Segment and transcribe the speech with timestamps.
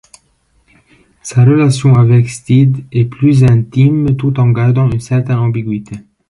[1.21, 5.95] Sa relation avec Steed est plus intime, tout en gardant une certaine ambiguïté.